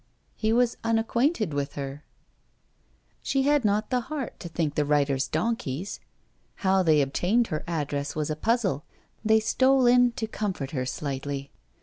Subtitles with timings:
[0.35, 2.03] He was unacquainted with her!
[3.21, 5.99] She had not the heart to think the writers donkeys.
[6.65, 8.83] How they obtained her address was a puzzle;
[9.23, 11.51] they stole in to comfort her slightly.